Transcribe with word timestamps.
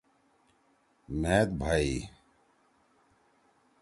مھید 1.21 1.49
بھئی۔ 1.59 1.89